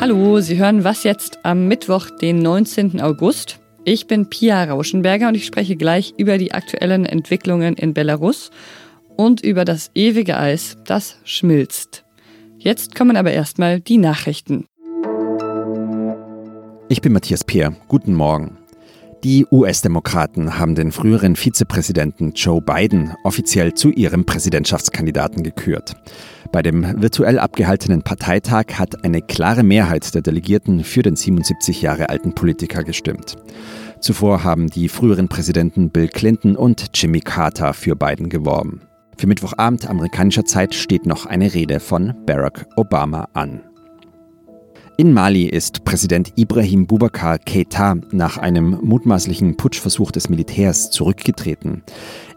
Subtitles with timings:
[0.00, 3.00] Hallo, Sie hören was jetzt am Mittwoch, den 19.
[3.00, 3.58] August.
[3.84, 8.52] Ich bin Pia Rauschenberger und ich spreche gleich über die aktuellen Entwicklungen in Belarus
[9.16, 12.04] und über das ewige Eis, das schmilzt.
[12.56, 14.66] Jetzt kommen aber erstmal die Nachrichten.
[16.88, 17.74] Ich bin Matthias Peer.
[17.88, 18.58] Guten Morgen.
[19.26, 25.94] Die US-Demokraten haben den früheren Vizepräsidenten Joe Biden offiziell zu ihrem Präsidentschaftskandidaten gekürt.
[26.52, 32.08] Bei dem virtuell abgehaltenen Parteitag hat eine klare Mehrheit der Delegierten für den 77 Jahre
[32.08, 33.34] alten Politiker gestimmt.
[33.98, 38.82] Zuvor haben die früheren Präsidenten Bill Clinton und Jimmy Carter für Biden geworben.
[39.18, 43.60] Für Mittwochabend amerikanischer Zeit steht noch eine Rede von Barack Obama an.
[44.98, 51.82] In Mali ist Präsident Ibrahim Boubacar Keita nach einem mutmaßlichen Putschversuch des Militärs zurückgetreten.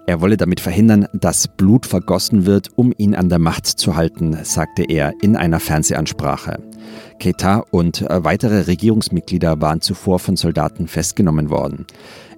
[0.08, 4.38] Er wolle damit verhindern, dass Blut vergossen wird, um ihn an der Macht zu halten,
[4.44, 6.62] sagte er in einer Fernsehansprache.
[7.22, 11.86] Keita und weitere Regierungsmitglieder waren zuvor von Soldaten festgenommen worden.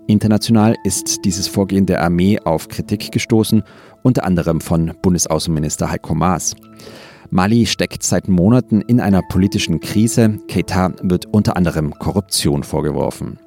[0.05, 3.63] International ist dieses Vorgehen der Armee auf Kritik gestoßen,
[4.03, 6.55] unter anderem von Bundesaußenminister Heiko Maas.
[7.33, 10.37] Mali steckt seit Monaten in einer politischen Krise.
[10.49, 13.39] Keita wird unter anderem Korruption vorgeworfen.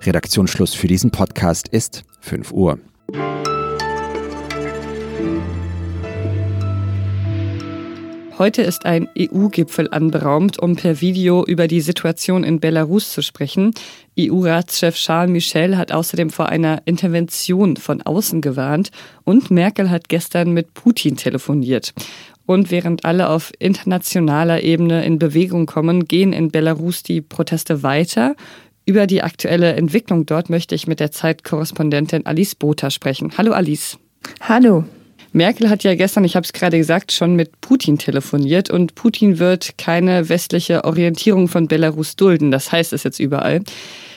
[0.00, 2.78] Redaktionsschluss für diesen Podcast ist 5 Uhr.
[8.40, 13.74] Heute ist ein EU-Gipfel anberaumt, um per Video über die Situation in Belarus zu sprechen.
[14.18, 18.92] EU-Ratschef Charles Michel hat außerdem vor einer Intervention von außen gewarnt
[19.24, 21.92] und Merkel hat gestern mit Putin telefoniert.
[22.46, 28.36] Und während alle auf internationaler Ebene in Bewegung kommen, gehen in Belarus die Proteste weiter.
[28.86, 33.32] Über die aktuelle Entwicklung dort möchte ich mit der Zeitkorrespondentin Alice Botha sprechen.
[33.36, 33.98] Hallo Alice.
[34.40, 34.86] Hallo.
[35.32, 39.38] Merkel hat ja gestern, ich habe es gerade gesagt, schon mit Putin telefoniert und Putin
[39.38, 42.50] wird keine westliche Orientierung von Belarus dulden.
[42.50, 43.62] Das heißt es jetzt überall.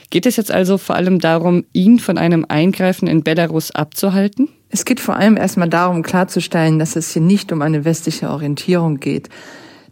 [0.09, 4.50] Geht es jetzt also vor allem darum, ihn von einem Eingreifen in Belarus abzuhalten?
[4.69, 9.00] Es geht vor allem erstmal darum, klarzustellen, dass es hier nicht um eine westliche Orientierung
[9.00, 9.29] geht.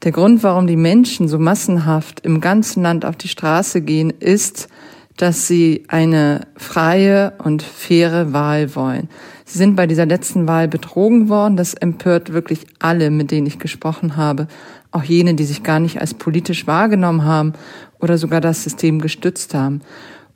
[0.03, 4.67] Der Grund, warum die Menschen so massenhaft im ganzen Land auf die Straße gehen, ist,
[5.17, 9.09] dass sie eine freie und faire Wahl wollen.
[9.45, 11.57] Sie sind bei dieser letzten Wahl betrogen worden.
[11.57, 14.47] Das empört wirklich alle, mit denen ich gesprochen habe.
[14.91, 17.53] Auch jene, die sich gar nicht als politisch wahrgenommen haben
[17.99, 19.81] oder sogar das System gestützt haben.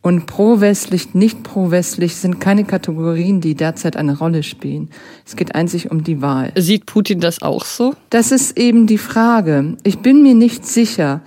[0.02, 4.92] Und pro-westlich, nicht pro-westlich sind keine Kategorien, die derzeit eine Rolle spielen.
[5.26, 6.52] Es geht einzig um die Wahl.
[6.56, 7.96] Sieht Putin das auch so?
[8.12, 9.78] Das ist eben die Frage.
[9.82, 11.22] Ich bin mir nicht sicher,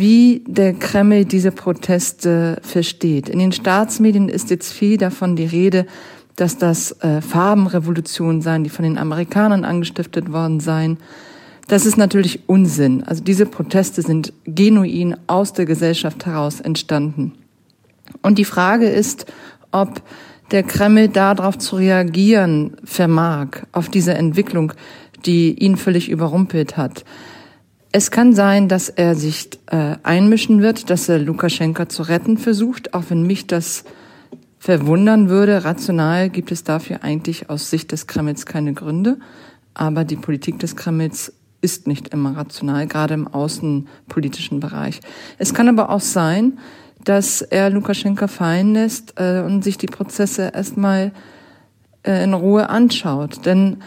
[0.00, 3.28] wie der Kreml diese Proteste versteht.
[3.28, 5.86] In den Staatsmedien ist jetzt viel davon die Rede,
[6.36, 10.96] dass das äh, Farbenrevolutionen seien, die von den Amerikanern angestiftet worden seien.
[11.68, 13.04] Das ist natürlich Unsinn.
[13.04, 17.34] Also diese Proteste sind genuin aus der Gesellschaft heraus entstanden.
[18.22, 19.26] Und die Frage ist,
[19.70, 20.02] ob
[20.50, 24.72] der Kreml darauf zu reagieren vermag, auf diese Entwicklung,
[25.26, 27.04] die ihn völlig überrumpelt hat.
[27.92, 32.94] Es kann sein, dass er sich äh, einmischen wird, dass er Lukaschenka zu retten versucht,
[32.94, 33.84] auch wenn mich das
[34.60, 35.64] verwundern würde.
[35.64, 39.18] Rational gibt es dafür eigentlich aus Sicht des Kremls keine Gründe.
[39.74, 45.00] Aber die Politik des Kremls ist nicht immer rational, gerade im außenpolitischen Bereich.
[45.38, 46.58] Es kann aber auch sein,
[47.02, 51.12] dass er Lukaschenka fallen lässt äh, und sich die Prozesse erstmal
[52.06, 53.44] äh, in Ruhe anschaut.
[53.46, 53.78] Denn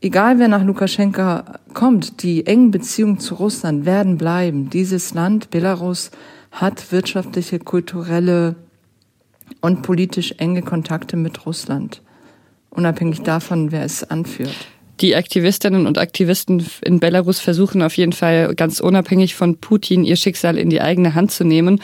[0.00, 4.70] egal wer nach Lukaschenka kommt, die engen Beziehungen zu Russland werden bleiben.
[4.70, 6.10] Dieses Land, Belarus,
[6.50, 8.56] hat wirtschaftliche, kulturelle
[9.60, 12.02] und politisch enge Kontakte mit Russland,
[12.70, 14.56] unabhängig davon, wer es anführt.
[15.00, 20.16] Die Aktivistinnen und Aktivisten in Belarus versuchen auf jeden Fall ganz unabhängig von Putin ihr
[20.16, 21.80] Schicksal in die eigene Hand zu nehmen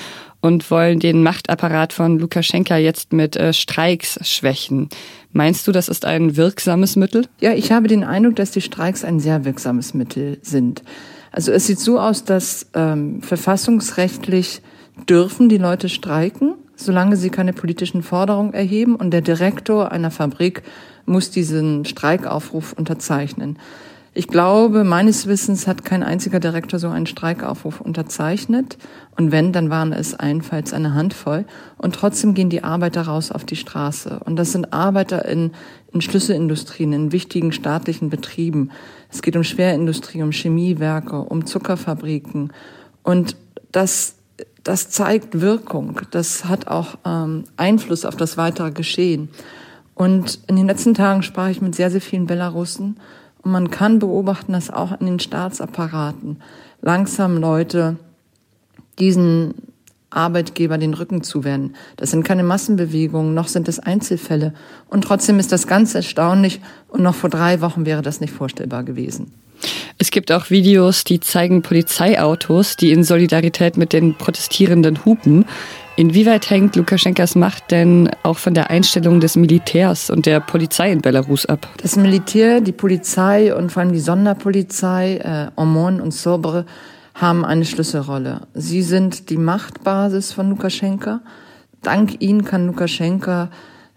[0.47, 4.89] und wollen den Machtapparat von Lukaschenka jetzt mit äh, Streiks schwächen.
[5.33, 7.27] Meinst du, das ist ein wirksames Mittel?
[7.41, 10.83] Ja, ich habe den Eindruck, dass die Streiks ein sehr wirksames Mittel sind.
[11.33, 14.63] Also es sieht so aus, dass ähm, verfassungsrechtlich
[15.09, 20.63] dürfen die Leute streiken, solange sie keine politischen Forderungen erheben und der Direktor einer Fabrik
[21.07, 23.59] muss diesen Streikaufruf unterzeichnen.
[24.19, 28.79] Ich glaube, meines Wissens hat kein einziger Direktor so einen Streikaufruf unterzeichnet.
[29.15, 31.45] Und wenn, dann waren es allenfalls eine Handvoll.
[31.77, 34.21] Und trotzdem gehen die Arbeiter raus auf die Straße.
[34.25, 35.51] Und das sind Arbeiter in,
[35.93, 38.71] in Schlüsselindustrien, in wichtigen staatlichen Betrieben.
[39.13, 42.55] Es geht um Schwerindustrie, um Chemiewerke, um Zuckerfabriken.
[43.03, 43.37] Und
[43.71, 44.15] das,
[44.65, 46.01] das zeigt Wirkung.
[46.11, 49.29] Das hat auch ähm, Einfluss auf das weitere Geschehen.
[49.95, 52.97] Und in den letzten Tagen sprach ich mit sehr, sehr vielen Belarussen
[53.47, 56.43] Und man kann beobachten, dass auch in den Staatsapparaten
[56.83, 57.95] langsam Leute
[58.99, 59.55] diesen
[60.11, 61.75] Arbeitgeber den Rücken zuwenden.
[61.97, 64.53] Das sind keine Massenbewegungen, noch sind es Einzelfälle.
[64.89, 66.61] Und trotzdem ist das ganz erstaunlich.
[66.89, 69.31] Und noch vor drei Wochen wäre das nicht vorstellbar gewesen.
[69.97, 75.45] Es gibt auch Videos, die zeigen Polizeiautos, die in Solidarität mit den Protestierenden hupen.
[75.99, 81.01] Inwieweit hängt Lukaschenkas Macht denn auch von der Einstellung des Militärs und der Polizei in
[81.01, 81.67] Belarus ab?
[81.79, 86.67] Das Militär, die Polizei und vor allem die Sonderpolizei, äh, Omon und Sobre,
[87.15, 88.43] haben eine Schlüsselrolle.
[88.53, 91.23] Sie sind die Machtbasis von Lukaschenka.
[91.81, 93.49] Dank ihnen kann Lukaschenka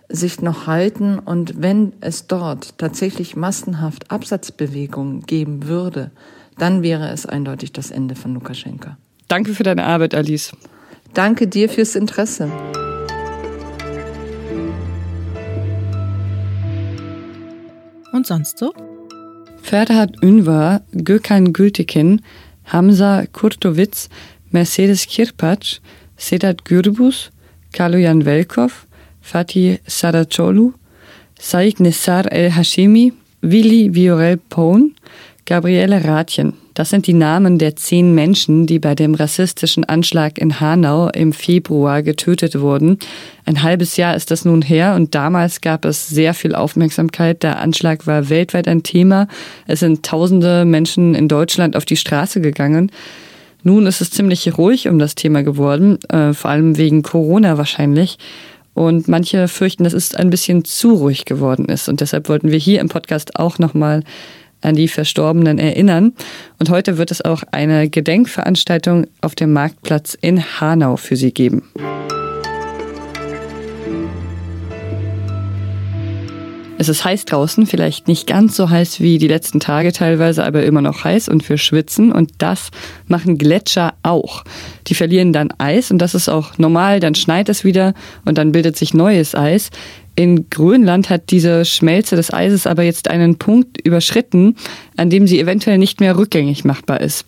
[0.08, 6.12] sich noch halten und wenn es dort tatsächlich massenhaft Absatzbewegungen geben würde,
[6.58, 8.98] dann wäre es eindeutig das Ende von Lukaschenka.
[9.28, 10.54] Danke für deine Arbeit, Alice.
[11.14, 12.52] Danke dir fürs Interesse.
[18.12, 18.74] Und sonst so?
[19.62, 22.22] Ferhat Ünvar, Gökhan Gültekin,
[22.66, 24.10] Hamza Kurtovic,
[24.52, 25.80] Mercedes Kirpac,
[26.18, 27.32] Sedat Gürbus,
[27.72, 28.88] Kaloyan Velkov,
[29.22, 30.74] Fatih Saracolu,
[31.40, 34.92] Saik Nessar El Hashimi, Willi Viorel Pone,
[35.46, 36.54] Gabriele Ratjen.
[36.74, 41.34] Das sind die Namen der zehn Menschen, die bei dem rassistischen Anschlag in Hanau im
[41.34, 43.00] Februar getötet wurden.
[43.46, 47.44] Ein halbes Jahr ist das nun her und damals gab es sehr viel Aufmerksamkeit.
[47.44, 49.28] Der Anschlag war weltweit ein Thema.
[49.68, 52.92] Es sind tausende Menschen in Deutschland auf die Straße gegangen.
[53.64, 58.18] Nun ist es ziemlich ruhig um das Thema geworden, äh, vor allem wegen Corona wahrscheinlich.
[58.74, 61.90] Und manche fürchten, dass es ein bisschen zu ruhig geworden ist.
[61.90, 64.04] Und deshalb wollten wir hier im Podcast auch nochmal
[64.62, 66.14] an die Verstorbenen erinnern.
[66.60, 71.64] Und heute wird es auch eine Gedenkveranstaltung auf dem Marktplatz in Hanau für sie geben.
[76.80, 80.64] Es ist heiß draußen, vielleicht nicht ganz so heiß wie die letzten Tage teilweise, aber
[80.64, 82.14] immer noch heiß und für Schwitzen.
[82.14, 82.70] Und das
[83.06, 84.46] machen Gletscher auch.
[84.88, 87.02] Die verlieren dann Eis und das ist auch normal.
[87.02, 87.94] Dann schneit es wieder
[88.24, 89.72] und dann bildet sich neues Eis.
[90.16, 94.56] In Grönland hat diese Schmelze des Eises aber jetzt einen Punkt überschritten,
[94.96, 97.26] an dem sie eventuell nicht mehr rückgängig machbar ist.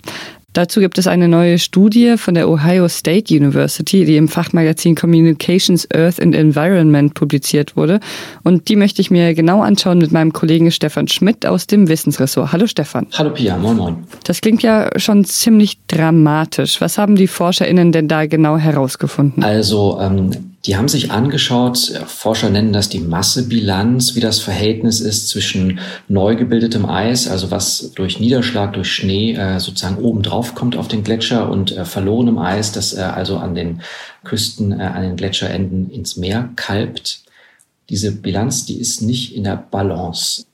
[0.54, 5.88] Dazu gibt es eine neue Studie von der Ohio State University, die im Fachmagazin Communications,
[5.94, 8.02] Earth and Environment publiziert wurde.
[8.44, 12.52] Und die möchte ich mir genau anschauen mit meinem Kollegen Stefan Schmidt aus dem Wissensressort.
[12.52, 13.08] Hallo Stefan.
[13.14, 13.98] Hallo Pia, moin moin.
[14.26, 16.82] Das klingt ja schon ziemlich dramatisch.
[16.82, 19.44] Was haben die ForscherInnen denn da genau herausgefunden?
[19.44, 25.28] Also ähm, die haben sich angeschaut, Forscher nennen das die Massebilanz, wie das Verhältnis ist
[25.28, 30.76] zwischen neu gebildetem Eis, also was durch Niederschlag, durch Schnee äh, sozusagen oben drauf kommt
[30.76, 33.82] auf den Gletscher und äh, verlorenem Eis, das äh, also an den
[34.24, 37.24] Küsten, an den Gletscherenden ins Meer kalbt.
[37.90, 40.46] Diese Bilanz, die ist nicht in der Balance.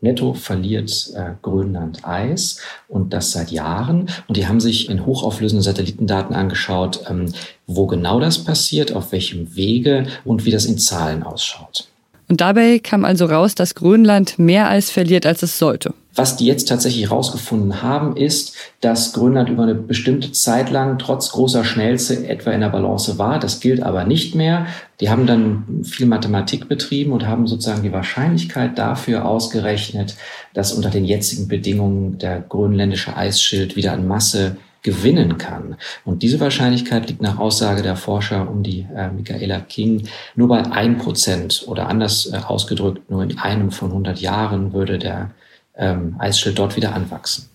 [0.00, 4.08] Netto verliert äh, Grönland Eis und das seit Jahren.
[4.28, 7.32] Und die haben sich in hochauflösenden Satellitendaten angeschaut, ähm,
[7.66, 11.88] wo genau das passiert, auf welchem Wege und wie das in Zahlen ausschaut.
[12.28, 15.94] Und dabei kam also raus, dass Grönland mehr Eis verliert, als es sollte.
[16.14, 21.30] Was die jetzt tatsächlich herausgefunden haben, ist, dass Grönland über eine bestimmte Zeit lang trotz
[21.30, 23.38] großer Schnellste etwa in der Balance war.
[23.38, 24.66] Das gilt aber nicht mehr.
[25.00, 30.16] Die haben dann viel Mathematik betrieben und haben sozusagen die Wahrscheinlichkeit dafür ausgerechnet,
[30.54, 35.76] dass unter den jetzigen Bedingungen der grönländische Eisschild wieder an Masse gewinnen kann.
[36.04, 40.64] Und diese Wahrscheinlichkeit liegt nach Aussage der Forscher um die äh, Michaela King nur bei
[40.64, 45.30] ein Prozent oder anders äh, ausgedrückt, nur in einem von 100 Jahren würde der
[45.76, 47.48] ähm, Eisschild dort wieder anwachsen.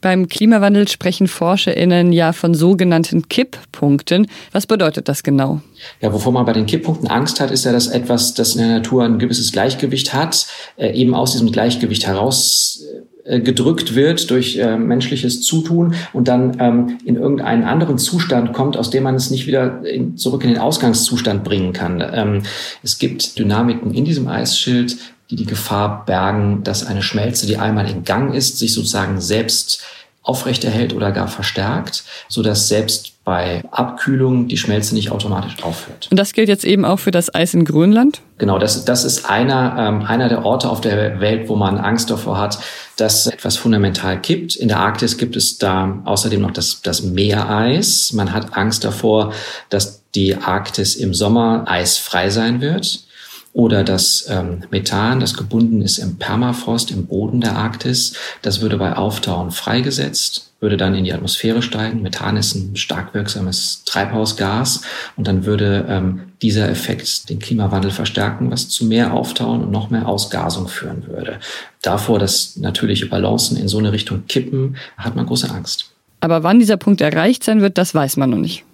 [0.00, 4.28] Beim Klimawandel sprechen ForscherInnen ja von sogenannten Kipppunkten.
[4.52, 5.60] Was bedeutet das genau?
[6.00, 8.78] Ja, wovor man bei den Kipppunkten Angst hat, ist ja, dass etwas, das in der
[8.78, 12.77] Natur ein gewisses Gleichgewicht hat, äh, eben aus diesem Gleichgewicht heraus
[13.28, 18.90] gedrückt wird durch äh, menschliches Zutun und dann ähm, in irgendeinen anderen Zustand kommt, aus
[18.90, 22.02] dem man es nicht wieder in, zurück in den Ausgangszustand bringen kann.
[22.12, 22.42] Ähm,
[22.82, 24.96] es gibt Dynamiken in diesem Eisschild,
[25.30, 29.82] die die Gefahr bergen, dass eine Schmelze, die einmal in Gang ist, sich sozusagen selbst
[30.22, 36.08] aufrechterhält oder gar verstärkt, so dass selbst bei Abkühlung die Schmelze nicht automatisch aufhört.
[36.10, 38.22] Und das gilt jetzt eben auch für das Eis in Grönland?
[38.38, 42.08] Genau, das, das ist einer, ähm, einer der Orte auf der Welt, wo man Angst
[42.08, 42.58] davor hat,
[42.96, 44.56] dass etwas fundamental kippt.
[44.56, 48.14] In der Arktis gibt es da außerdem noch das, das Meereis.
[48.14, 49.34] Man hat Angst davor,
[49.68, 53.07] dass die Arktis im Sommer eisfrei sein wird
[53.58, 58.76] oder das ähm, Methan, das gebunden ist im Permafrost, im Boden der Arktis, das würde
[58.76, 62.02] bei Auftauen freigesetzt, würde dann in die Atmosphäre steigen.
[62.02, 64.82] Methan ist ein stark wirksames Treibhausgas
[65.16, 69.90] und dann würde ähm, dieser Effekt den Klimawandel verstärken, was zu mehr Auftauen und noch
[69.90, 71.40] mehr Ausgasung führen würde.
[71.82, 75.90] Davor, dass natürliche Balancen in so eine Richtung kippen, hat man große Angst.
[76.20, 78.64] Aber wann dieser Punkt erreicht sein wird, das weiß man noch nicht.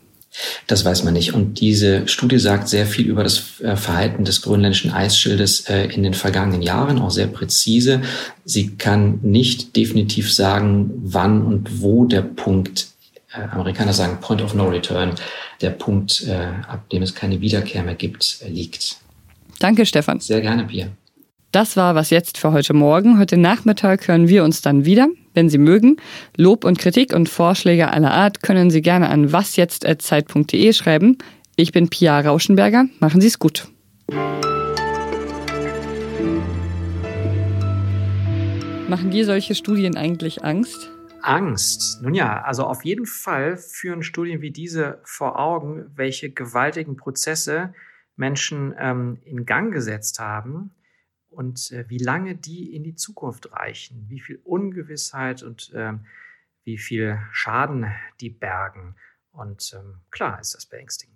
[0.67, 1.35] Das weiß man nicht.
[1.35, 6.03] Und diese Studie sagt sehr viel über das äh, Verhalten des grönländischen Eisschildes äh, in
[6.03, 8.03] den vergangenen Jahren, auch sehr präzise.
[8.45, 12.89] Sie kann nicht definitiv sagen, wann und wo der Punkt,
[13.33, 15.15] äh, Amerikaner sagen Point of No Return,
[15.61, 16.27] der Punkt,
[16.69, 18.97] ab dem es keine Wiederkehr mehr gibt, liegt.
[19.61, 20.21] Danke, Stefan.
[20.21, 20.89] Sehr gerne, Pia.
[21.55, 23.17] Das war was jetzt für heute Morgen.
[23.17, 25.07] Heute Nachmittag hören wir uns dann wieder.
[25.35, 25.99] Wenn Sie mögen,
[26.37, 31.17] Lob und Kritik und Vorschläge aller Art können Sie gerne an wasjetzt.zeit.de schreiben.
[31.55, 32.87] Ich bin Pia Rauschenberger.
[32.99, 33.69] Machen Sie es gut.
[38.89, 40.91] Machen dir solche Studien eigentlich Angst?
[41.23, 42.03] Angst.
[42.03, 47.73] Nun ja, also auf jeden Fall führen Studien wie diese vor Augen, welche gewaltigen Prozesse
[48.17, 50.73] Menschen ähm, in Gang gesetzt haben
[51.35, 55.95] und äh, wie lange die in die Zukunft reichen, wie viel Ungewissheit und äh,
[56.65, 58.97] wie viel Schaden die bergen.
[59.33, 61.14] Und ähm, klar ist das beängstigend.